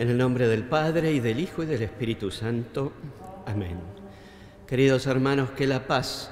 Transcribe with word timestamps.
En 0.00 0.08
el 0.08 0.16
nombre 0.16 0.48
del 0.48 0.64
Padre 0.64 1.12
y 1.12 1.20
del 1.20 1.38
Hijo 1.38 1.62
y 1.62 1.66
del 1.66 1.82
Espíritu 1.82 2.30
Santo. 2.30 2.90
Amén. 3.44 3.78
Queridos 4.66 5.06
hermanos, 5.06 5.50
que 5.50 5.66
la 5.66 5.86
paz 5.86 6.30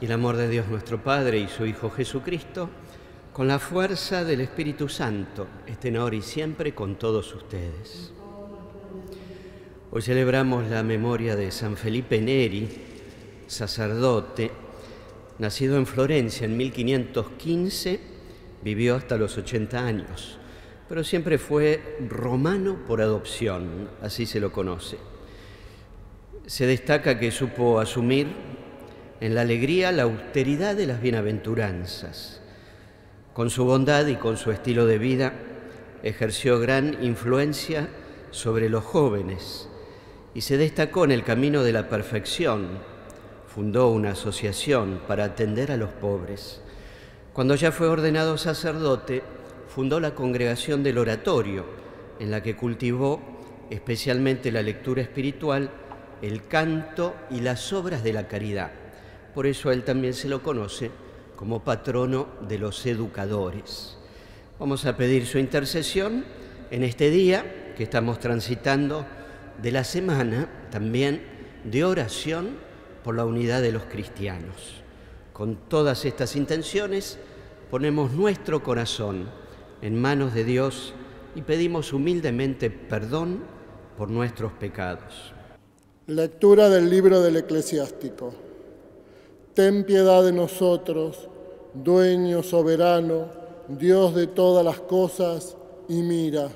y 0.00 0.06
el 0.06 0.12
amor 0.12 0.38
de 0.38 0.48
Dios 0.48 0.68
nuestro 0.68 1.04
Padre 1.04 1.36
y 1.38 1.46
su 1.46 1.66
Hijo 1.66 1.90
Jesucristo, 1.90 2.70
con 3.34 3.46
la 3.46 3.58
fuerza 3.58 4.24
del 4.24 4.40
Espíritu 4.40 4.88
Santo, 4.88 5.48
estén 5.66 5.98
ahora 5.98 6.16
y 6.16 6.22
siempre 6.22 6.74
con 6.74 6.94
todos 6.94 7.34
ustedes. 7.34 8.10
Hoy 9.90 10.00
celebramos 10.00 10.70
la 10.70 10.82
memoria 10.82 11.36
de 11.36 11.50
San 11.50 11.76
Felipe 11.76 12.22
Neri, 12.22 12.70
sacerdote, 13.46 14.50
nacido 15.38 15.76
en 15.76 15.84
Florencia 15.84 16.46
en 16.46 16.56
1515, 16.56 18.00
vivió 18.64 18.96
hasta 18.96 19.18
los 19.18 19.36
80 19.36 19.78
años, 19.78 20.39
pero 20.90 21.04
siempre 21.04 21.38
fue 21.38 21.98
romano 22.08 22.78
por 22.84 23.00
adopción, 23.00 23.88
así 24.02 24.26
se 24.26 24.40
lo 24.40 24.50
conoce. 24.50 24.98
Se 26.46 26.66
destaca 26.66 27.20
que 27.20 27.30
supo 27.30 27.78
asumir 27.78 28.26
en 29.20 29.36
la 29.36 29.42
alegría 29.42 29.92
la 29.92 30.02
austeridad 30.02 30.74
de 30.74 30.88
las 30.88 31.00
bienaventuranzas. 31.00 32.40
Con 33.34 33.50
su 33.50 33.64
bondad 33.66 34.08
y 34.08 34.16
con 34.16 34.36
su 34.36 34.50
estilo 34.50 34.84
de 34.84 34.98
vida 34.98 35.32
ejerció 36.02 36.58
gran 36.58 37.04
influencia 37.04 37.88
sobre 38.32 38.68
los 38.68 38.82
jóvenes 38.82 39.68
y 40.34 40.40
se 40.40 40.56
destacó 40.56 41.04
en 41.04 41.12
el 41.12 41.22
camino 41.22 41.62
de 41.62 41.72
la 41.72 41.88
perfección. 41.88 42.66
Fundó 43.46 43.90
una 43.90 44.10
asociación 44.10 45.02
para 45.06 45.22
atender 45.22 45.70
a 45.70 45.76
los 45.76 45.90
pobres. 45.92 46.60
Cuando 47.32 47.54
ya 47.54 47.70
fue 47.70 47.86
ordenado 47.86 48.36
sacerdote, 48.36 49.22
fundó 49.74 50.00
la 50.00 50.14
congregación 50.14 50.82
del 50.82 50.98
oratorio, 50.98 51.64
en 52.18 52.30
la 52.30 52.42
que 52.42 52.56
cultivó 52.56 53.20
especialmente 53.70 54.50
la 54.50 54.62
lectura 54.62 55.00
espiritual, 55.00 55.70
el 56.22 56.46
canto 56.48 57.14
y 57.30 57.40
las 57.40 57.72
obras 57.72 58.02
de 58.02 58.12
la 58.12 58.26
caridad. 58.26 58.72
Por 59.32 59.46
eso 59.46 59.70
él 59.70 59.84
también 59.84 60.12
se 60.12 60.28
lo 60.28 60.42
conoce 60.42 60.90
como 61.36 61.62
patrono 61.62 62.26
de 62.48 62.58
los 62.58 62.84
educadores. 62.84 63.96
Vamos 64.58 64.84
a 64.86 64.96
pedir 64.96 65.24
su 65.24 65.38
intercesión 65.38 66.24
en 66.70 66.82
este 66.82 67.08
día 67.10 67.72
que 67.76 67.84
estamos 67.84 68.18
transitando 68.18 69.06
de 69.62 69.70
la 69.70 69.84
semana 69.84 70.48
también 70.70 71.22
de 71.64 71.84
oración 71.84 72.56
por 73.04 73.14
la 73.14 73.24
unidad 73.24 73.62
de 73.62 73.72
los 73.72 73.84
cristianos. 73.84 74.82
Con 75.32 75.56
todas 75.68 76.04
estas 76.04 76.34
intenciones 76.34 77.18
ponemos 77.70 78.10
nuestro 78.12 78.62
corazón 78.62 79.30
en 79.82 80.00
manos 80.00 80.34
de 80.34 80.44
Dios 80.44 80.92
y 81.34 81.42
pedimos 81.42 81.92
humildemente 81.92 82.70
perdón 82.70 83.40
por 83.96 84.10
nuestros 84.10 84.52
pecados. 84.52 85.32
Lectura 86.06 86.68
del 86.68 86.90
libro 86.90 87.20
del 87.20 87.36
eclesiástico. 87.36 88.32
Ten 89.54 89.84
piedad 89.84 90.24
de 90.24 90.32
nosotros, 90.32 91.28
dueño 91.74 92.42
soberano, 92.42 93.26
Dios 93.68 94.14
de 94.14 94.26
todas 94.26 94.64
las 94.64 94.80
cosas, 94.80 95.56
y 95.88 96.02
mira. 96.02 96.48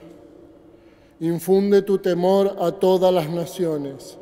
Infunde 1.20 1.82
tu 1.82 1.98
temor 1.98 2.56
a 2.58 2.72
todas 2.72 3.12
las 3.12 3.30
naciones, 3.30 4.18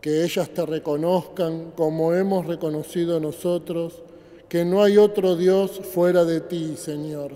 que 0.00 0.24
ellas 0.24 0.48
te 0.50 0.64
reconozcan 0.64 1.72
como 1.76 2.14
hemos 2.14 2.46
reconocido 2.46 3.20
nosotros, 3.20 4.02
que 4.48 4.64
no 4.64 4.82
hay 4.82 4.98
otro 4.98 5.36
Dios 5.36 5.80
fuera 5.92 6.24
de 6.24 6.40
ti, 6.40 6.74
Señor. 6.76 7.32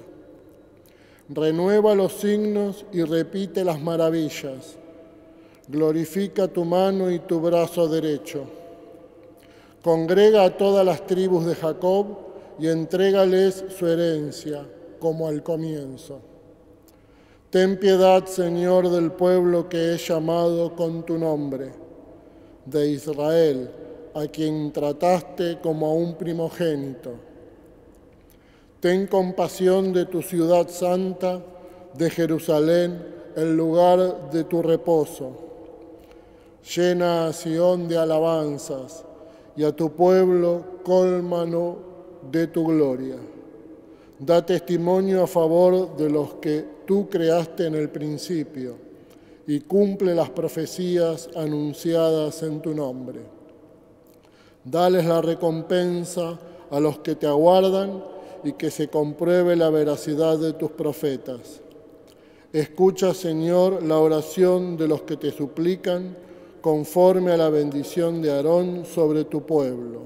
Renueva 1.29 1.95
los 1.95 2.15
signos 2.15 2.87
y 2.91 3.03
repite 3.03 3.63
las 3.65 3.81
maravillas. 3.81 4.77
Glorifica 5.69 6.49
tu 6.49 6.65
mano 6.65 7.11
y 7.11 7.19
tu 7.19 7.41
brazo 7.41 7.87
derecho. 7.87 8.45
Congrega 9.83 10.45
a 10.45 10.57
todas 10.57 10.85
las 10.87 11.07
tribus 11.07 11.45
de 11.45 11.55
Jacob 11.55 12.07
y 12.59 12.69
entrégales 12.69 13.65
su 13.79 13.87
herencia, 13.87 14.67
como 14.99 15.29
al 15.29 15.43
comienzo. 15.43 16.21
Ten 17.51 17.79
piedad, 17.79 18.25
Señor, 18.27 18.91
del 18.91 19.13
pueblo 19.13 19.69
que 19.69 19.93
he 19.93 19.99
llamado 19.99 20.75
con 20.75 21.05
tu 21.05 21.19
nombre, 21.19 21.73
de 22.65 22.91
Israel, 22.91 23.71
a 24.15 24.27
quien 24.27 24.73
trataste 24.73 25.59
como 25.63 25.87
a 25.87 25.93
un 25.93 26.15
primogénito. 26.15 27.28
Ten 28.81 29.09
compasión 29.09 29.93
de 29.93 30.07
tu 30.07 30.23
ciudad 30.23 30.69
santa, 30.69 31.43
de 31.95 32.11
Jerusalén, 32.11 33.03
el 33.35 33.57
lugar 33.57 34.31
de 34.31 34.45
tu 34.45 34.63
reposo. 34.63 35.33
Llena 36.77 37.27
a 37.27 37.33
Sión 37.33 37.89
de 37.89 37.99
alabanzas 37.99 39.05
y 39.57 39.65
a 39.65 39.73
tu 39.73 39.91
pueblo 39.91 40.65
cólmano 40.85 41.77
de 42.31 42.47
tu 42.47 42.67
gloria. 42.67 43.17
Da 44.19 44.45
testimonio 44.45 45.25
a 45.25 45.27
favor 45.27 45.97
de 45.97 46.11
los 46.11 46.35
que 46.35 46.65
tú 46.87 47.09
creaste 47.09 47.67
en 47.67 47.75
el 47.75 47.89
principio 47.89 48.77
y 49.47 49.61
cumple 49.61 50.15
las 50.15 50.31
profecías 50.31 51.29
anunciadas 51.35 52.43
en 52.43 52.61
tu 52.61 52.75
nombre. 52.75 53.21
Dales 54.65 55.05
la 55.05 55.21
recompensa 55.21 56.39
a 56.71 56.79
los 56.79 56.99
que 56.99 57.15
te 57.15 57.27
aguardan 57.27 58.18
y 58.45 58.53
que 58.53 58.71
se 58.71 58.89
compruebe 58.89 59.57
la 59.57 59.71
veracidad 59.71 60.39
de 60.39 60.53
tus 60.53 60.71
profetas. 60.71 61.61
Escucha, 62.53 63.13
Señor, 63.15 63.83
la 63.83 63.99
oración 63.99 64.77
de 64.77 64.89
los 64.89 65.03
que 65.03 65.17
te 65.17 65.31
suplican 65.31 66.17
conforme 66.61 67.33
a 67.33 67.37
la 67.37 67.51
bendición 67.51 68.23
de 68.23 68.33
Aarón 68.33 68.85
sobre 68.85 69.25
tu 69.25 69.43
pueblo, 69.43 70.01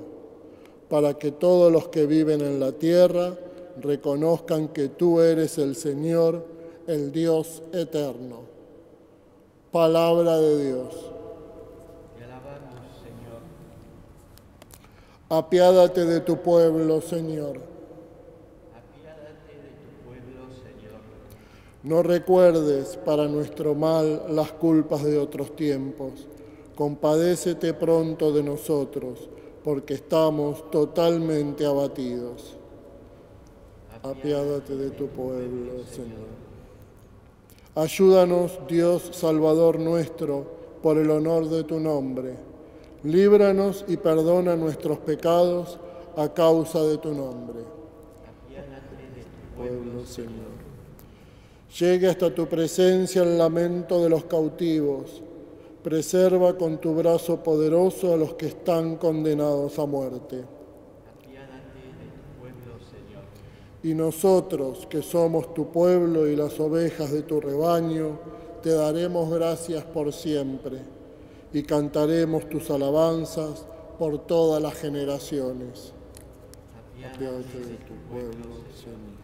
para 0.88 1.14
que 1.14 1.32
todos 1.32 1.72
los 1.72 1.88
que 1.88 2.06
viven 2.06 2.40
en 2.40 2.60
la 2.60 2.72
tierra 2.72 3.34
reconozcan 3.80 4.68
que 4.68 4.88
tú 4.88 5.20
eres 5.20 5.58
el 5.58 5.74
Señor, 5.76 6.44
el 6.86 7.12
Dios 7.12 7.62
eterno. 7.72 8.40
Palabra 9.70 10.38
de 10.38 10.66
Dios. 10.66 10.94
Alabamos, 12.22 12.84
Señor. 13.02 13.40
Apiádate 15.30 16.04
de 16.04 16.20
tu 16.20 16.36
pueblo, 16.42 17.00
Señor. 17.00 17.60
Apiádate 18.76 19.54
de 19.56 19.70
tu 19.80 20.04
pueblo, 20.04 20.44
Señor. 20.62 21.00
No 21.84 22.02
recuerdes 22.04 22.96
para 23.04 23.26
nuestro 23.26 23.74
mal 23.74 24.22
las 24.28 24.52
culpas 24.52 25.02
de 25.02 25.18
otros 25.18 25.56
tiempos. 25.56 26.12
Compadécete 26.76 27.74
pronto 27.74 28.32
de 28.32 28.44
nosotros, 28.44 29.28
porque 29.64 29.94
estamos 29.94 30.70
totalmente 30.70 31.66
abatidos. 31.66 32.54
Apiádate 34.02 34.76
de 34.76 34.90
tu 34.90 35.08
pueblo, 35.08 35.84
Señor. 35.90 36.42
Ayúdanos, 37.74 38.60
Dios 38.68 39.10
Salvador 39.12 39.80
nuestro, 39.80 40.44
por 40.82 40.98
el 40.98 41.10
honor 41.10 41.48
de 41.48 41.64
tu 41.64 41.80
nombre. 41.80 42.36
Líbranos 43.02 43.84
y 43.88 43.96
perdona 43.96 44.54
nuestros 44.54 44.98
pecados 44.98 45.80
a 46.16 46.28
causa 46.28 46.82
de 46.84 46.98
tu 46.98 47.12
nombre. 47.12 47.60
Pueblo, 49.56 50.06
Señor. 50.06 50.71
Llegue 51.78 52.08
hasta 52.08 52.34
tu 52.34 52.46
presencia 52.46 53.22
el 53.22 53.38
lamento 53.38 54.02
de 54.02 54.10
los 54.10 54.24
cautivos. 54.24 55.22
Preserva 55.82 56.56
con 56.56 56.78
tu 56.78 56.94
brazo 56.94 57.42
poderoso 57.42 58.12
a 58.12 58.16
los 58.16 58.34
que 58.34 58.46
están 58.46 58.96
condenados 58.96 59.78
a 59.78 59.86
muerte. 59.86 60.44
Y 63.82 63.94
nosotros, 63.94 64.86
que 64.86 65.02
somos 65.02 65.54
tu 65.54 65.72
pueblo 65.72 66.28
y 66.28 66.36
las 66.36 66.60
ovejas 66.60 67.10
de 67.10 67.22
tu 67.22 67.40
rebaño, 67.40 68.18
te 68.62 68.70
daremos 68.70 69.30
gracias 69.30 69.82
por 69.82 70.12
siempre 70.12 70.78
y 71.52 71.62
cantaremos 71.62 72.48
tus 72.48 72.70
alabanzas 72.70 73.66
por 73.98 74.18
todas 74.26 74.62
las 74.62 74.74
generaciones. 74.74 75.92
De 76.96 77.28
tu 77.28 77.94
pueblo, 78.08 78.60
Señor. 78.76 79.21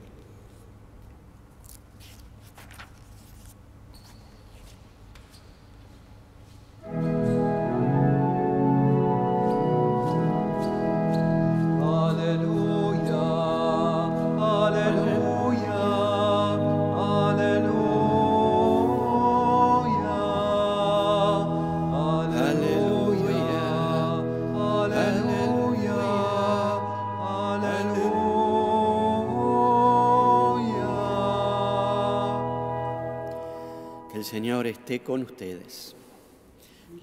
Esté 34.68 35.00
con 35.00 35.22
ustedes. 35.22 35.94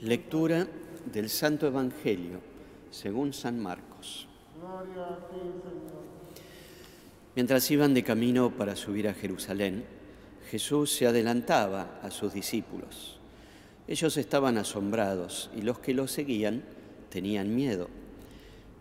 Lectura 0.02 0.68
del 1.12 1.30
Santo 1.30 1.68
Evangelio 1.68 2.40
según 2.92 3.34
San 3.34 3.60
Marcos. 3.60 4.28
Mientras 7.36 7.70
iban 7.70 7.94
de 7.94 8.04
camino 8.04 8.52
para 8.52 8.76
subir 8.76 9.08
a 9.08 9.14
Jerusalén, 9.14 9.84
Jesús 10.50 10.96
se 10.96 11.06
adelantaba 11.06 12.00
a 12.02 12.12
sus 12.12 12.34
discípulos. 12.34 13.20
Ellos 13.88 14.16
estaban 14.18 14.58
asombrados 14.58 15.50
y 15.56 15.62
los 15.62 15.80
que 15.80 15.94
lo 15.94 16.08
seguían 16.08 16.64
tenían 17.10 17.54
miedo. 17.54 17.90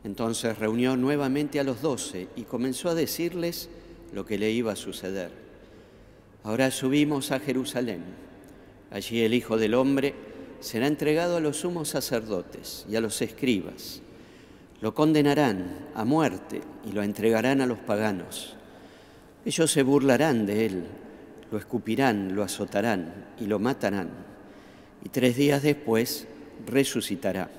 Entonces 0.05 0.59
reunió 0.59 0.97
nuevamente 0.97 1.59
a 1.59 1.65
los 1.65 1.83
doce 1.83 2.29
y 2.37 2.43
comenzó 2.43 2.91
a 2.91 2.95
decirles 2.95 3.69
lo 4.13 4.25
que 4.25 4.39
le 4.39 4.51
iba 4.51 4.73
a 4.73 4.77
suceder. 4.77 5.31
Ahora 6.45 6.71
subimos 6.71 7.33
a 7.33 7.41
Jerusalén. 7.41 8.03
Allí 8.91 9.23
el 9.23 9.35
Hijo 9.35 9.57
del 9.59 9.75
Hombre 9.75 10.15
será 10.61 10.87
entregado 10.87 11.37
a 11.37 11.41
los 11.41 11.59
sumos 11.59 11.89
sacerdotes 11.89 12.87
y 12.89 12.97
a 12.97 13.01
los 13.01 13.21
escribas. 13.23 14.01
Lo 14.81 14.95
condenarán 14.95 15.89
a 15.95 16.05
muerte 16.05 16.61
y 16.89 16.93
lo 16.93 17.03
entregarán 17.03 17.61
a 17.61 17.67
los 17.67 17.79
paganos. 17.79 18.57
Ellos 19.45 19.71
se 19.71 19.83
burlarán 19.83 20.47
de 20.47 20.67
él, 20.67 20.85
lo 21.51 21.59
escupirán, 21.59 22.35
lo 22.35 22.43
azotarán 22.43 23.27
y 23.41 23.47
lo 23.47 23.59
matarán. 23.59 24.09
Y 25.05 25.11
tres 25.11 25.37
días 25.37 25.63
después 25.63 26.27
resucitará. 26.67 27.51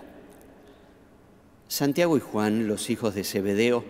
Santiago 1.67 2.17
y 2.17 2.19
Juan, 2.19 2.67
los 2.67 2.89
hijos 2.89 3.15
de 3.15 3.23
Zebedeo, 3.23 3.83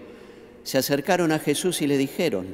se 0.64 0.78
acercaron 0.78 1.32
a 1.32 1.40
Jesús 1.40 1.82
y 1.82 1.88
le 1.88 1.98
dijeron, 1.98 2.48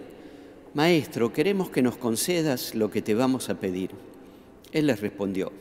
Maestro, 0.74 1.34
queremos 1.34 1.70
que 1.70 1.82
nos 1.82 1.98
concedas 1.98 2.76
lo 2.76 2.92
que 2.92 3.02
te 3.02 3.14
vamos 3.14 3.50
a 3.50 3.60
pedir. 3.60 3.92
Él 4.72 4.88
les 4.88 5.02
respondió, 5.02 5.52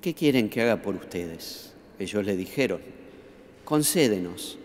¿qué 0.00 0.14
quieren 0.14 0.48
que 0.48 0.62
haga 0.62 0.82
por 0.82 0.94
ustedes? 0.94 1.72
Ellos 1.98 2.24
le 2.24 2.36
dijeron, 2.36 2.80
concédenos 3.64 4.58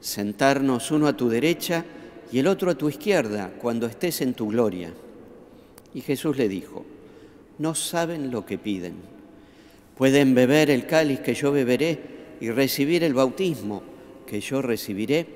sentarnos 0.00 0.90
uno 0.90 1.06
a 1.06 1.16
tu 1.16 1.28
derecha 1.28 1.84
y 2.30 2.38
el 2.38 2.46
otro 2.46 2.70
a 2.70 2.74
tu 2.74 2.88
izquierda 2.88 3.52
cuando 3.60 3.86
estés 3.86 4.20
en 4.20 4.34
tu 4.34 4.48
gloria. 4.48 4.92
Y 5.94 6.00
Jesús 6.00 6.36
le 6.36 6.48
dijo, 6.48 6.84
no 7.58 7.74
saben 7.74 8.30
lo 8.30 8.46
que 8.46 8.58
piden. 8.58 8.94
Pueden 9.96 10.34
beber 10.34 10.70
el 10.70 10.86
cáliz 10.86 11.20
que 11.20 11.34
yo 11.34 11.50
beberé 11.50 11.98
y 12.40 12.50
recibir 12.50 13.02
el 13.02 13.14
bautismo 13.14 13.82
que 14.26 14.40
yo 14.40 14.62
recibiré. 14.62 15.26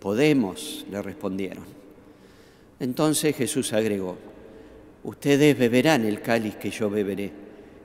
Podemos, 0.00 0.86
le 0.90 1.02
respondieron. 1.02 1.64
Entonces 2.80 3.36
Jesús 3.36 3.72
agregó, 3.72 4.16
ustedes 5.06 5.56
beberán 5.56 6.04
el 6.04 6.20
cáliz 6.20 6.56
que 6.56 6.70
yo 6.70 6.90
beberé 6.90 7.30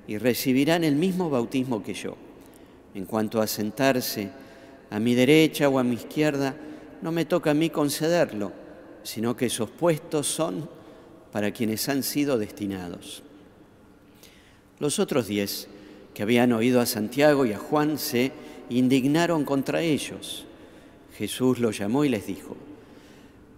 y 0.07 0.17
recibirán 0.17 0.83
el 0.83 0.95
mismo 0.95 1.29
bautismo 1.29 1.83
que 1.83 1.93
yo. 1.93 2.17
En 2.95 3.05
cuanto 3.05 3.39
a 3.39 3.47
sentarse 3.47 4.29
a 4.89 4.99
mi 4.99 5.13
derecha 5.13 5.69
o 5.69 5.77
a 5.77 5.83
mi 5.83 5.95
izquierda, 5.95 6.55
no 7.03 7.11
me 7.11 7.25
toca 7.25 7.51
a 7.51 7.53
mí 7.53 7.69
concederlo, 7.69 8.51
sino 9.03 9.37
que 9.37 9.45
esos 9.45 9.69
puestos 9.69 10.25
son 10.25 10.67
para 11.31 11.51
quienes 11.51 11.87
han 11.89 12.01
sido 12.01 12.39
destinados. 12.39 13.21
Los 14.79 14.97
otros 14.97 15.27
diez 15.27 15.67
que 16.15 16.23
habían 16.23 16.51
oído 16.51 16.81
a 16.81 16.87
Santiago 16.87 17.45
y 17.45 17.53
a 17.53 17.59
Juan 17.59 17.99
se 17.99 18.31
indignaron 18.71 19.45
contra 19.45 19.81
ellos. 19.81 20.45
Jesús 21.15 21.59
los 21.59 21.77
llamó 21.77 22.03
y 22.03 22.09
les 22.09 22.25
dijo, 22.25 22.57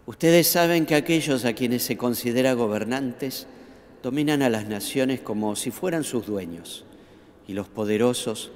ustedes 0.05 0.47
saben 0.47 0.85
que 0.85 0.95
aquellos 0.95 1.45
a 1.45 1.53
quienes 1.53 1.83
se 1.83 1.95
considera 1.95 2.53
gobernantes 2.53 3.47
dominan 4.03 4.41
a 4.41 4.49
las 4.49 4.67
naciones 4.67 5.21
como 5.21 5.55
si 5.55 5.71
fueran 5.71 6.03
sus 6.03 6.27
dueños, 6.27 6.83
y 7.47 7.53
los 7.53 7.69
poderosos 7.69 8.51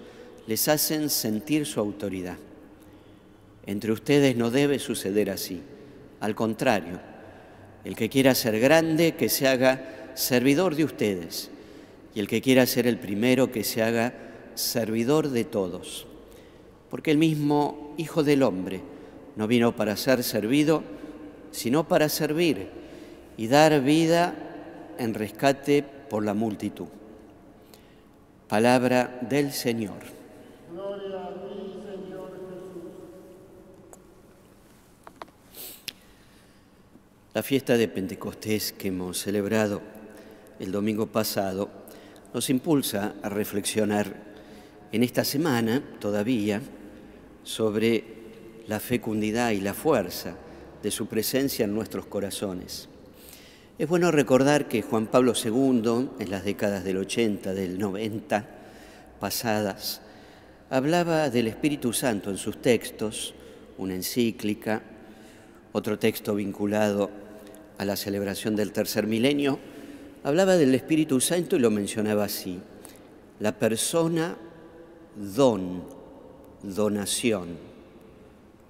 les 0.45 0.67
hacen 0.67 1.09
sentir 1.09 1.65
su 1.65 1.79
autoridad. 1.79 2.38
Entre 3.65 3.94
ustedes 3.94 4.35
no 4.35 4.51
debe 4.51 4.77
suceder 4.77 5.29
así. 5.29 5.61
Al 6.19 6.35
contrario, 6.35 6.99
el 7.85 7.95
que 7.95 8.09
quiera 8.09 8.35
ser 8.35 8.59
grande, 8.59 9.15
que 9.15 9.29
se 9.29 9.47
haga 9.47 10.11
servidor 10.15 10.75
de 10.75 10.83
ustedes, 10.83 11.49
y 12.13 12.19
el 12.19 12.27
que 12.27 12.41
quiera 12.41 12.65
ser 12.65 12.85
el 12.85 12.97
primero, 12.97 13.49
que 13.49 13.63
se 13.63 13.81
haga 13.81 14.13
servidor 14.55 15.29
de 15.29 15.45
todos. 15.45 16.07
Porque 16.89 17.11
el 17.11 17.17
mismo 17.17 17.94
Hijo 17.97 18.23
del 18.23 18.44
Hombre 18.44 18.81
no 19.38 19.47
vino 19.47 19.75
para 19.75 19.95
ser 19.95 20.23
servido, 20.23 20.83
sino 21.51 21.88
para 21.88 22.09
servir 22.09 22.67
y 23.38 23.47
dar 23.47 23.81
vida 23.81 24.46
en 24.99 25.13
rescate 25.13 25.83
por 25.83 26.23
la 26.23 26.33
multitud. 26.33 26.88
Palabra 28.47 29.19
del 29.21 29.51
Señor. 29.51 30.17
La 37.33 37.44
fiesta 37.44 37.77
de 37.77 37.87
Pentecostés 37.87 38.73
que 38.73 38.87
hemos 38.87 39.19
celebrado 39.19 39.81
el 40.59 40.71
domingo 40.71 41.06
pasado 41.06 41.69
nos 42.33 42.49
impulsa 42.49 43.13
a 43.21 43.30
reflexionar 43.30 44.16
en 44.92 45.04
esta 45.04 45.23
semana 45.23 45.83
todavía 45.99 46.61
sobre 47.44 48.04
la 48.68 48.80
fecundidad 48.80 49.51
y 49.51 49.61
la 49.61 49.73
fuerza 49.73 50.35
de 50.81 50.89
su 50.89 51.06
presencia 51.06 51.66
en 51.66 51.75
nuestros 51.75 52.06
corazones. 52.07 52.89
Es 53.80 53.88
bueno 53.88 54.10
recordar 54.10 54.68
que 54.68 54.81
Juan 54.81 55.06
Pablo 55.06 55.34
II, 55.36 56.10
en 56.18 56.31
las 56.31 56.44
décadas 56.44 56.84
del 56.84 56.98
80, 56.98 57.54
del 57.54 57.78
90, 57.78 58.44
pasadas, 59.19 60.02
hablaba 60.72 61.30
del 61.30 61.46
Espíritu 61.46 61.94
Santo 61.94 62.31
en 62.31 62.38
sus 62.38 62.60
textos, 62.60 63.36
una 63.78 63.94
encíclica, 63.94 64.81
otro 65.74 66.00
texto 66.00 66.34
vinculado 66.34 67.12
a 67.78 67.86
la 67.86 67.96
celebración 67.96 68.56
del 68.56 68.72
tercer 68.72 69.06
milenio, 69.06 69.60
hablaba 70.24 70.56
del 70.56 70.74
Espíritu 70.74 71.22
Santo 71.22 71.56
y 71.56 71.60
lo 71.60 71.69
mencionaba 71.69 72.24
así, 72.24 72.60
la 73.40 73.60
persona 73.60 74.38
don, 75.36 75.84
donación, 76.64 77.50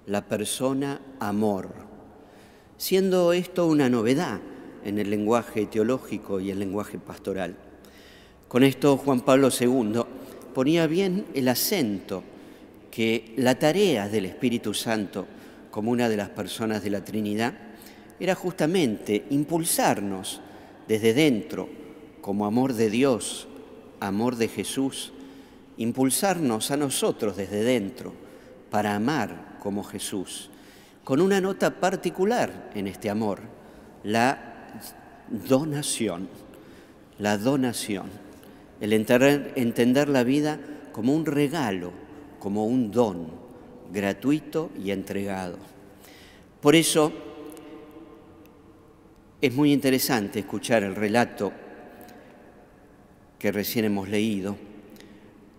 la 0.04 0.26
persona 0.26 1.00
amor, 1.18 1.70
siendo 2.76 3.32
esto 3.32 3.66
una 3.66 3.88
novedad 3.88 4.40
en 4.88 4.98
el 4.98 5.10
lenguaje 5.10 5.66
teológico 5.66 6.40
y 6.40 6.50
el 6.50 6.58
lenguaje 6.58 6.98
pastoral. 6.98 7.56
Con 8.48 8.64
esto 8.64 8.96
Juan 8.96 9.20
Pablo 9.20 9.50
II 9.50 10.02
ponía 10.54 10.86
bien 10.86 11.26
el 11.34 11.48
acento 11.48 12.22
que 12.90 13.34
la 13.36 13.58
tarea 13.58 14.08
del 14.08 14.24
Espíritu 14.24 14.74
Santo 14.74 15.26
como 15.70 15.90
una 15.90 16.08
de 16.08 16.16
las 16.16 16.30
personas 16.30 16.82
de 16.82 16.90
la 16.90 17.04
Trinidad 17.04 17.54
era 18.18 18.34
justamente 18.34 19.26
impulsarnos 19.30 20.40
desde 20.88 21.12
dentro 21.14 21.68
como 22.20 22.46
amor 22.46 22.72
de 22.72 22.90
Dios, 22.90 23.46
amor 24.00 24.36
de 24.36 24.48
Jesús, 24.48 25.12
impulsarnos 25.76 26.70
a 26.70 26.76
nosotros 26.76 27.36
desde 27.36 27.62
dentro 27.62 28.12
para 28.70 28.94
amar 28.94 29.58
como 29.60 29.84
Jesús, 29.84 30.50
con 31.04 31.20
una 31.20 31.40
nota 31.40 31.78
particular 31.78 32.70
en 32.74 32.86
este 32.86 33.10
amor, 33.10 33.40
la 34.02 34.47
donación, 35.28 36.28
la 37.18 37.38
donación, 37.38 38.06
el 38.80 38.92
entender, 38.92 40.08
la 40.08 40.24
vida 40.24 40.58
como 40.92 41.14
un 41.14 41.26
regalo, 41.26 41.92
como 42.38 42.66
un 42.66 42.90
don 42.90 43.28
gratuito 43.92 44.70
y 44.82 44.90
entregado. 44.90 45.58
Por 46.60 46.74
eso 46.74 47.12
es 49.40 49.54
muy 49.54 49.72
interesante 49.72 50.40
escuchar 50.40 50.82
el 50.82 50.94
relato 50.94 51.52
que 53.38 53.52
recién 53.52 53.84
hemos 53.84 54.08
leído 54.08 54.56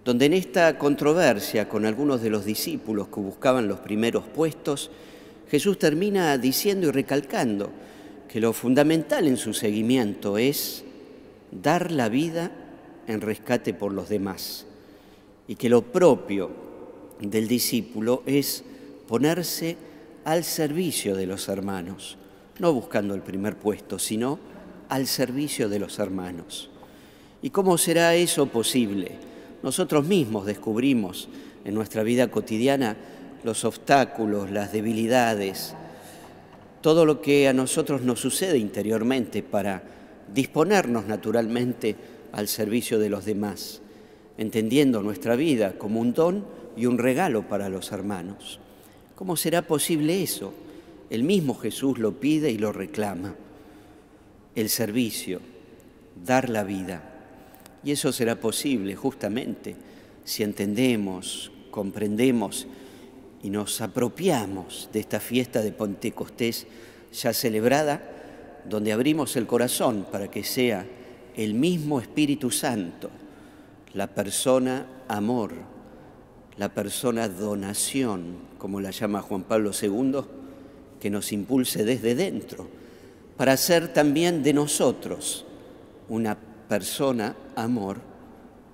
donde 0.10 0.26
en 0.26 0.34
esta 0.34 0.76
controversia 0.78 1.70
con 1.70 1.86
algunos 1.86 2.22
de 2.22 2.32
los 2.32 2.44
discípulos 2.44 3.10
que 3.10 3.20
buscaban 3.20 3.68
los 3.68 3.80
primeros 3.80 4.26
puestos, 4.26 4.90
Jesús 5.50 5.78
termina 5.78 6.36
diciendo 6.40 6.88
y 6.88 6.92
recalcando 6.92 7.70
que 8.30 8.40
lo 8.40 8.54
fundamental 8.54 9.28
en 9.28 9.38
su 9.38 9.54
seguimiento 9.54 10.38
es 10.38 10.84
dar 11.52 11.92
la 11.92 12.10
vida 12.10 12.52
en 13.08 13.22
rescate 13.22 13.74
por 13.74 13.92
los 13.92 14.08
demás 14.08 14.68
y 15.48 15.56
que 15.56 15.68
lo 15.68 15.82
propio 15.82 16.52
del 17.20 17.48
discípulo 17.48 18.22
es 18.28 18.64
ponerse 19.08 19.76
al 20.26 20.44
servicio 20.44 21.16
de 21.16 21.26
los 21.26 21.50
hermanos, 21.50 22.18
no 22.60 22.72
buscando 22.72 23.16
el 23.16 23.22
primer 23.22 23.58
puesto, 23.58 23.98
sino 23.98 24.38
al 24.90 25.08
servicio 25.08 25.68
de 25.68 25.80
los 25.80 25.98
hermanos. 25.98 26.70
¿Y 27.42 27.50
cómo 27.50 27.80
será 27.80 28.14
eso 28.14 28.46
posible? 28.46 29.14
Nosotros 29.64 30.06
mismos 30.06 30.46
descubrimos 30.46 31.30
en 31.66 31.74
nuestra 31.74 32.04
vida 32.04 32.30
cotidiana 32.30 32.96
los 33.44 33.66
obstáculos, 33.66 34.52
las 34.52 34.72
debilidades, 34.72 35.74
todo 36.82 37.06
lo 37.06 37.22
que 37.22 37.48
a 37.48 37.54
nosotros 37.54 38.02
nos 38.02 38.20
sucede 38.20 38.58
interiormente 38.58 39.44
para 39.44 39.84
disponernos 40.34 41.06
naturalmente 41.08 41.96
al 42.32 42.48
servicio 42.48 43.00
de 43.00 43.10
los 43.10 43.26
demás, 43.26 43.82
entendiendo 44.38 45.02
nuestra 45.02 45.36
vida 45.36 45.78
como 45.78 46.00
un 46.00 46.14
don 46.14 46.46
y 46.78 46.86
un 46.86 46.98
regalo 46.98 47.48
para 47.48 47.70
los 47.70 47.92
hermanos. 47.92 48.60
¿Cómo 49.16 49.36
será 49.36 49.64
posible 49.64 50.24
eso? 50.24 50.54
El 51.10 51.24
mismo 51.24 51.56
Jesús 51.56 51.98
lo 51.98 52.20
pide 52.20 52.52
y 52.52 52.58
lo 52.58 52.72
reclama. 52.72 53.36
El 54.56 54.70
servicio, 54.70 55.42
dar 56.26 56.50
la 56.50 56.64
vida. 56.64 57.04
Y 57.84 57.92
eso 57.92 58.12
será 58.12 58.40
posible 58.40 58.96
justamente 58.96 59.76
si 60.24 60.44
entendemos, 60.44 61.52
comprendemos 61.72 62.68
y 63.42 63.50
nos 63.50 63.82
apropiamos 63.82 64.90
de 64.92 65.00
esta 65.00 65.20
fiesta 65.20 65.62
de 65.62 65.72
Pentecostés 65.72 66.68
ya 67.12 67.34
celebrada, 67.34 68.02
donde 68.66 68.92
abrimos 68.92 69.36
el 69.36 69.48
corazón 69.48 70.06
para 70.12 70.30
que 70.30 70.44
sea 70.44 70.86
el 71.36 71.54
mismo 71.54 72.00
Espíritu 72.00 72.52
Santo, 72.52 73.10
la 73.94 74.08
persona 74.08 74.86
amor, 75.08 75.54
la 76.58 76.70
persona 76.70 77.30
donación, 77.30 78.38
como 78.58 78.82
la 78.82 78.92
llama 78.92 79.22
Juan 79.22 79.44
Pablo 79.44 79.72
II, 79.80 80.22
que 81.00 81.10
nos 81.10 81.32
impulse 81.32 81.86
desde 81.86 82.16
dentro, 82.16 82.68
para 83.38 83.56
ser 83.56 83.94
también 83.94 84.44
de 84.44 84.54
nosotros 84.54 85.46
una 86.10 86.38
persona 86.68 87.36
amor, 87.56 88.02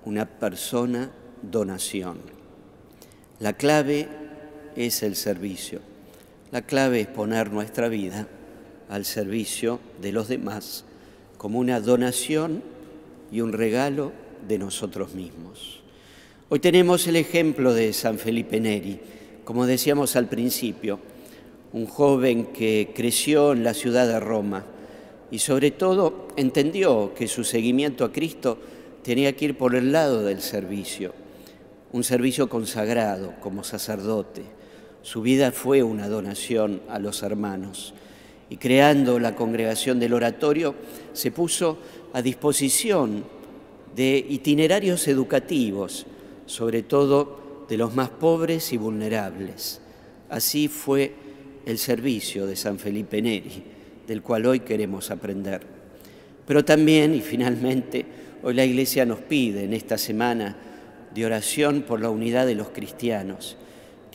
una 0.04 0.26
persona 0.26 1.12
donación. 1.40 2.18
La 3.38 3.52
clave 3.52 4.25
es 4.76 5.02
el 5.02 5.16
servicio. 5.16 5.80
La 6.52 6.62
clave 6.62 7.00
es 7.00 7.06
poner 7.06 7.50
nuestra 7.50 7.88
vida 7.88 8.28
al 8.88 9.04
servicio 9.04 9.80
de 10.00 10.12
los 10.12 10.28
demás 10.28 10.84
como 11.38 11.58
una 11.58 11.80
donación 11.80 12.62
y 13.32 13.40
un 13.40 13.52
regalo 13.52 14.12
de 14.46 14.58
nosotros 14.58 15.14
mismos. 15.14 15.82
Hoy 16.48 16.60
tenemos 16.60 17.06
el 17.08 17.16
ejemplo 17.16 17.74
de 17.74 17.92
San 17.92 18.18
Felipe 18.18 18.60
Neri, 18.60 19.00
como 19.44 19.66
decíamos 19.66 20.14
al 20.16 20.28
principio, 20.28 21.00
un 21.72 21.86
joven 21.86 22.46
que 22.46 22.92
creció 22.94 23.52
en 23.52 23.64
la 23.64 23.74
ciudad 23.74 24.06
de 24.06 24.20
Roma 24.20 24.64
y 25.30 25.40
sobre 25.40 25.72
todo 25.72 26.28
entendió 26.36 27.12
que 27.14 27.26
su 27.26 27.42
seguimiento 27.42 28.04
a 28.04 28.12
Cristo 28.12 28.58
tenía 29.02 29.34
que 29.34 29.46
ir 29.46 29.58
por 29.58 29.74
el 29.74 29.92
lado 29.92 30.22
del 30.22 30.40
servicio, 30.40 31.12
un 31.92 32.04
servicio 32.04 32.48
consagrado 32.48 33.34
como 33.40 33.64
sacerdote, 33.64 34.55
su 35.06 35.22
vida 35.22 35.52
fue 35.52 35.84
una 35.84 36.08
donación 36.08 36.82
a 36.88 36.98
los 36.98 37.22
hermanos 37.22 37.94
y 38.50 38.56
creando 38.56 39.20
la 39.20 39.36
congregación 39.36 40.00
del 40.00 40.14
oratorio 40.14 40.74
se 41.12 41.30
puso 41.30 41.78
a 42.12 42.20
disposición 42.22 43.22
de 43.94 44.26
itinerarios 44.28 45.06
educativos, 45.06 46.06
sobre 46.46 46.82
todo 46.82 47.66
de 47.68 47.76
los 47.76 47.94
más 47.94 48.08
pobres 48.08 48.72
y 48.72 48.78
vulnerables. 48.78 49.80
Así 50.28 50.66
fue 50.66 51.14
el 51.66 51.78
servicio 51.78 52.44
de 52.48 52.56
San 52.56 52.80
Felipe 52.80 53.22
Neri, 53.22 53.62
del 54.08 54.22
cual 54.22 54.44
hoy 54.46 54.58
queremos 54.58 55.12
aprender. 55.12 55.60
Pero 56.44 56.64
también, 56.64 57.14
y 57.14 57.20
finalmente, 57.20 58.04
hoy 58.42 58.54
la 58.54 58.64
Iglesia 58.64 59.06
nos 59.06 59.20
pide 59.20 59.62
en 59.62 59.72
esta 59.72 59.98
semana 59.98 60.56
de 61.14 61.24
oración 61.24 61.82
por 61.82 62.00
la 62.00 62.10
unidad 62.10 62.44
de 62.44 62.56
los 62.56 62.70
cristianos 62.70 63.56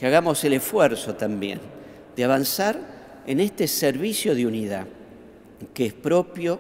que 0.01 0.08
hagamos 0.08 0.43
el 0.46 0.53
esfuerzo 0.53 1.13
también 1.13 1.60
de 2.15 2.24
avanzar 2.24 3.22
en 3.27 3.39
este 3.39 3.67
servicio 3.67 4.34
de 4.34 4.48
unidad 4.48 4.88
que 5.75 5.86
es 5.86 5.93
propio, 5.93 6.60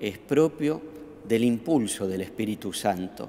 es 0.00 0.16
propio 0.16 0.80
del 1.28 1.44
impulso 1.44 2.08
del 2.08 2.22
Espíritu 2.22 2.72
Santo. 2.72 3.28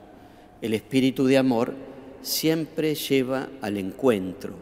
El 0.61 0.73
Espíritu 0.73 1.25
de 1.25 1.37
amor 1.37 1.73
siempre 2.21 2.95
lleva 2.95 3.49
al 3.59 3.75
encuentro, 3.75 4.53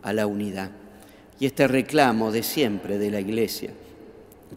a 0.00 0.14
la 0.14 0.26
unidad. 0.26 0.70
Y 1.38 1.44
este 1.44 1.68
reclamo 1.68 2.32
de 2.32 2.42
siempre 2.42 2.96
de 2.96 3.10
la 3.10 3.20
Iglesia, 3.20 3.74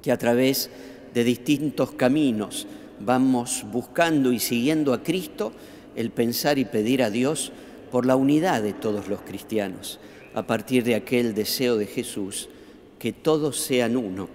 que 0.02 0.14
a 0.14 0.18
través 0.18 0.70
de 1.14 1.26
distintos 1.26 1.92
caminos 1.92 2.68
vamos 3.02 3.66
buscando 3.70 4.32
y 4.32 4.40
siguiendo 4.40 4.94
a 4.94 5.04
Cristo, 5.04 5.52
el 5.98 6.10
pensar 6.12 6.58
y 6.58 6.64
pedir 6.64 7.04
a 7.04 7.10
Dios 7.10 7.52
por 7.92 8.06
la 8.06 8.16
unidad 8.16 8.64
de 8.64 8.74
todos 8.74 9.08
los 9.08 9.22
cristianos, 9.22 10.00
a 10.34 10.48
partir 10.48 10.84
de 10.84 10.96
aquel 10.96 11.36
deseo 11.36 11.76
de 11.76 11.86
Jesús, 11.86 12.50
que 12.98 13.12
todos 13.12 13.58
sean 13.60 13.98
uno, 13.98 14.30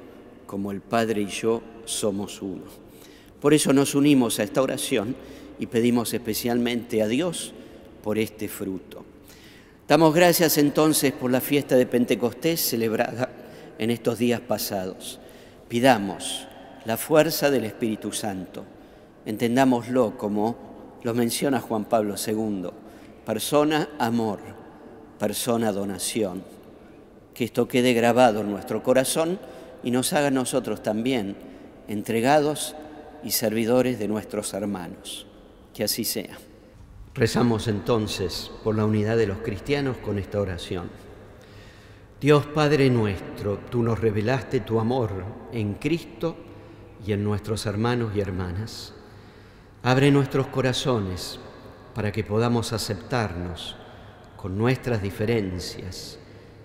como 0.46 0.70
el 0.70 0.80
Padre 0.80 1.22
y 1.22 1.26
yo 1.26 1.62
somos 1.86 2.42
uno. 2.42 2.64
Por 3.40 3.54
eso 3.54 3.72
nos 3.72 3.94
unimos 3.94 4.38
a 4.38 4.42
esta 4.42 4.62
oración 4.62 5.16
y 5.58 5.66
pedimos 5.66 6.12
especialmente 6.12 7.02
a 7.02 7.08
Dios 7.08 7.54
por 8.02 8.18
este 8.18 8.46
fruto. 8.48 9.04
Damos 9.88 10.14
gracias 10.14 10.58
entonces 10.58 11.12
por 11.12 11.30
la 11.30 11.40
fiesta 11.40 11.76
de 11.76 11.86
Pentecostés 11.86 12.60
celebrada 12.60 13.30
en 13.78 13.90
estos 13.90 14.18
días 14.18 14.40
pasados. 14.40 15.18
Pidamos 15.68 16.46
la 16.84 16.96
fuerza 16.96 17.50
del 17.50 17.64
Espíritu 17.64 18.12
Santo. 18.12 18.64
Entendámoslo 19.25 20.18
como 20.18 20.98
lo 21.02 21.14
menciona 21.14 21.60
Juan 21.60 21.84
Pablo 21.84 22.14
II 22.16 22.85
persona 23.26 23.88
amor, 23.99 24.38
persona 25.18 25.73
donación. 25.73 26.45
Que 27.35 27.45
esto 27.45 27.66
quede 27.68 27.92
grabado 27.92 28.40
en 28.40 28.50
nuestro 28.50 28.83
corazón 28.83 29.38
y 29.83 29.90
nos 29.90 30.12
haga 30.12 30.30
nosotros 30.30 30.83
también 30.83 31.37
entregados 31.88 32.76
y 33.25 33.33
servidores 33.33 33.99
de 33.99 34.09
nuestros 34.09 34.54
hermanos. 34.54 35.26
Que 35.75 35.85
así 35.85 36.04
sea. 36.04 36.38
Rezamos 37.14 37.66
entonces 37.66 38.50
por 38.62 38.76
la 38.76 38.85
unidad 38.85 39.16
de 39.16 39.26
los 39.26 39.38
cristianos 39.38 39.97
con 39.99 40.18
esta 40.18 40.40
oración. 40.40 40.88
Dios 42.21 42.47
Padre 42.47 42.88
nuestro, 42.90 43.59
tú 43.71 43.83
nos 43.83 43.99
revelaste 43.99 44.61
tu 44.61 44.78
amor 44.78 45.11
en 45.52 45.75
Cristo 45.75 46.37
y 47.04 47.12
en 47.12 47.25
nuestros 47.25 47.66
hermanos 47.66 48.12
y 48.14 48.21
hermanas. 48.21 48.95
Abre 49.83 50.11
nuestros 50.11 50.47
corazones 50.47 51.40
para 51.96 52.12
que 52.12 52.22
podamos 52.22 52.74
aceptarnos 52.74 53.74
con 54.36 54.58
nuestras 54.58 55.00
diferencias 55.00 56.18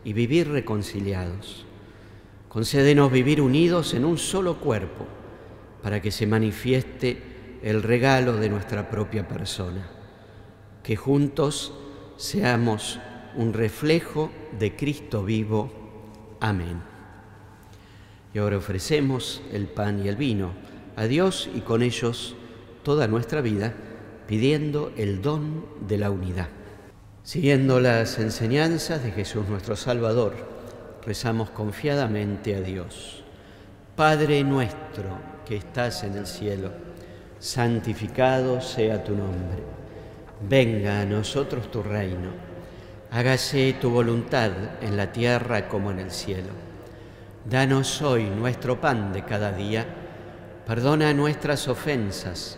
y 0.03 0.11
vivir 0.11 0.50
reconciliados. 0.50 1.65
Concédenos 2.50 3.09
vivir 3.09 3.39
unidos 3.39 3.93
en 3.93 4.03
un 4.03 4.17
solo 4.17 4.59
cuerpo 4.59 5.07
para 5.81 6.01
que 6.01 6.11
se 6.11 6.27
manifieste 6.27 7.59
el 7.63 7.81
regalo 7.81 8.35
de 8.35 8.50
nuestra 8.50 8.89
propia 8.89 9.25
persona, 9.25 9.89
que 10.83 10.97
juntos 10.97 11.73
seamos 12.17 13.00
un 13.38 13.53
reflejo 13.53 14.31
de 14.59 14.75
Cristo 14.75 15.23
vivo. 15.23 15.71
Amén. 16.41 16.81
Y 18.33 18.39
ahora 18.39 18.57
ofrecemos 18.57 19.41
el 19.53 19.67
pan 19.67 20.05
y 20.05 20.09
el 20.09 20.17
vino 20.17 20.51
a 20.97 21.05
Dios 21.05 21.50
y 21.55 21.61
con 21.61 21.83
ellos 21.83 22.35
toda 22.83 23.07
nuestra 23.07 23.39
vida 23.39 23.73
pidiendo 24.27 24.91
el 24.97 25.21
don 25.21 25.65
de 25.87 25.97
la 25.97 26.09
unidad. 26.09 26.47
Siguiendo 27.23 27.79
las 27.79 28.17
enseñanzas 28.17 29.03
de 29.03 29.11
Jesús 29.11 29.47
nuestro 29.47 29.75
Salvador, 29.75 30.33
rezamos 31.05 31.49
confiadamente 31.51 32.55
a 32.55 32.61
Dios. 32.61 33.23
Padre 33.95 34.43
nuestro 34.43 35.17
que 35.45 35.57
estás 35.57 36.03
en 36.03 36.17
el 36.17 36.25
cielo, 36.25 36.71
santificado 37.39 38.61
sea 38.61 39.03
tu 39.03 39.15
nombre. 39.15 39.63
Venga 40.47 41.01
a 41.01 41.05
nosotros 41.05 41.69
tu 41.69 41.83
reino. 41.83 42.31
Hágase 43.11 43.75
tu 43.79 43.89
voluntad 43.89 44.51
en 44.81 44.97
la 44.97 45.11
tierra 45.11 45.67
como 45.67 45.91
en 45.91 45.99
el 45.99 46.11
cielo. 46.11 46.49
Danos 47.49 48.01
hoy 48.01 48.29
nuestro 48.29 48.79
pan 48.79 49.13
de 49.13 49.23
cada 49.25 49.51
día. 49.51 49.85
Perdona 50.65 51.13
nuestras 51.13 51.67
ofensas 51.67 52.57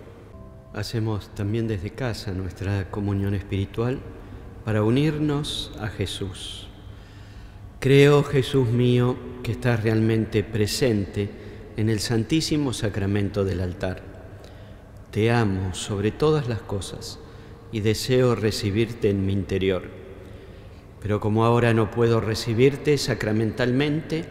Hacemos 0.73 1.27
también 1.35 1.67
desde 1.67 1.89
casa 1.89 2.31
nuestra 2.31 2.89
comunión 2.89 3.35
espiritual 3.35 3.99
para 4.63 4.83
unirnos 4.83 5.73
a 5.81 5.87
Jesús. 5.87 6.67
Creo, 7.81 8.23
Jesús 8.23 8.69
mío, 8.69 9.17
que 9.43 9.51
estás 9.51 9.83
realmente 9.83 10.45
presente 10.45 11.29
en 11.75 11.89
el 11.89 11.99
Santísimo 11.99 12.71
Sacramento 12.71 13.43
del 13.43 13.59
altar. 13.59 14.01
Te 15.11 15.29
amo 15.29 15.73
sobre 15.73 16.11
todas 16.11 16.47
las 16.47 16.61
cosas 16.61 17.19
y 17.73 17.81
deseo 17.81 18.35
recibirte 18.35 19.09
en 19.09 19.25
mi 19.25 19.33
interior. 19.33 19.83
Pero 21.01 21.19
como 21.19 21.43
ahora 21.43 21.73
no 21.73 21.91
puedo 21.91 22.21
recibirte 22.21 22.97
sacramentalmente, 22.97 24.23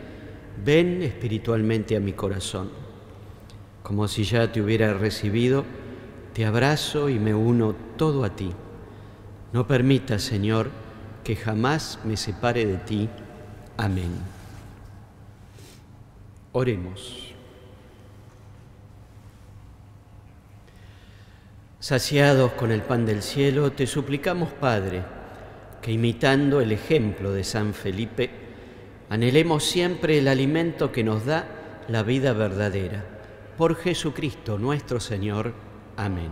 ven 0.64 1.02
espiritualmente 1.02 1.96
a 1.96 2.00
mi 2.00 2.14
corazón. 2.14 2.70
Como 3.82 4.08
si 4.08 4.24
ya 4.24 4.52
te 4.52 4.62
hubiera 4.62 4.94
recibido, 4.94 5.64
te 6.34 6.46
abrazo 6.46 7.08
y 7.08 7.18
me 7.18 7.34
uno 7.34 7.74
todo 7.96 8.24
a 8.24 8.30
ti. 8.30 8.52
No 9.52 9.66
permitas, 9.66 10.22
Señor, 10.22 10.70
que 11.24 11.36
jamás 11.36 11.98
me 12.04 12.16
separe 12.16 12.66
de 12.66 12.76
ti. 12.76 13.08
Amén. 13.76 14.12
Oremos. 16.52 17.34
Saciados 21.80 22.52
con 22.52 22.70
el 22.70 22.82
pan 22.82 23.06
del 23.06 23.22
cielo, 23.22 23.72
te 23.72 23.86
suplicamos, 23.86 24.52
Padre, 24.52 25.02
que 25.80 25.92
imitando 25.92 26.60
el 26.60 26.72
ejemplo 26.72 27.32
de 27.32 27.42
San 27.42 27.72
Felipe, 27.72 28.30
anhelemos 29.08 29.64
siempre 29.64 30.18
el 30.18 30.28
alimento 30.28 30.92
que 30.92 31.02
nos 31.02 31.24
da 31.24 31.46
la 31.88 32.02
vida 32.02 32.32
verdadera. 32.34 33.04
Por 33.56 33.76
Jesucristo 33.76 34.58
nuestro 34.58 35.00
Señor. 35.00 35.69
Amén. 36.00 36.30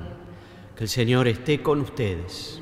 Que 0.76 0.84
el 0.84 0.88
Señor 0.88 1.28
esté 1.28 1.62
con 1.62 1.80
ustedes 1.80 2.60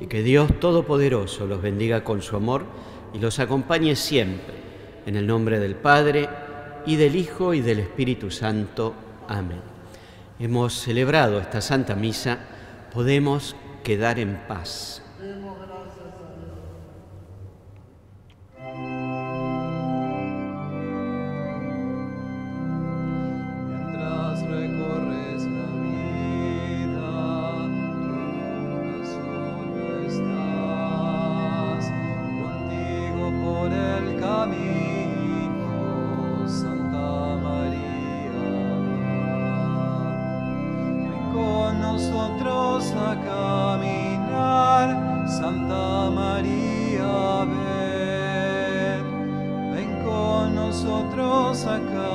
y 0.00 0.06
que 0.06 0.22
Dios 0.22 0.58
Todopoderoso 0.58 1.46
los 1.46 1.60
bendiga 1.60 2.02
con 2.02 2.22
su 2.22 2.36
amor 2.36 2.64
y 3.12 3.18
los 3.18 3.38
acompañe 3.38 3.96
siempre. 3.96 4.54
En 5.06 5.16
el 5.16 5.26
nombre 5.26 5.58
del 5.58 5.76
Padre, 5.76 6.28
y 6.86 6.96
del 6.96 7.16
Hijo, 7.16 7.54
y 7.54 7.60
del 7.60 7.80
Espíritu 7.80 8.30
Santo. 8.30 8.94
Amén 9.28 9.70
hemos 10.40 10.72
celebrado 10.72 11.38
esta 11.38 11.60
Santa 11.60 11.94
Misa, 11.94 12.38
podemos 12.94 13.54
quedar 13.84 14.18
en 14.18 14.40
paz. 14.48 15.02
Nosotros 51.80 52.04
acá. 52.04 52.09